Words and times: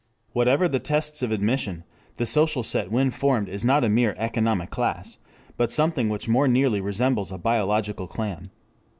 3 0.31 0.31
Whatever 0.33 0.67
the 0.67 0.79
tests 0.79 1.21
of 1.21 1.31
admission, 1.31 1.83
the 2.15 2.25
social 2.25 2.63
set 2.63 2.89
when 2.91 3.11
formed 3.11 3.47
is 3.47 3.63
not 3.63 3.83
a 3.83 3.87
mere 3.87 4.15
economic 4.17 4.71
class, 4.71 5.19
but 5.57 5.71
something 5.71 6.09
which 6.09 6.27
more 6.27 6.47
nearly 6.47 6.81
resembles 6.81 7.31
a 7.31 7.37
biological 7.37 8.07
clan. 8.07 8.49